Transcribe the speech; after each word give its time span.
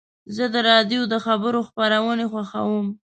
زه 0.35 0.45
د 0.53 0.55
راډیو 0.69 1.01
د 1.11 1.15
خبرو 1.25 1.59
خپرونې 1.69 2.25
خوښوم. 2.31 2.87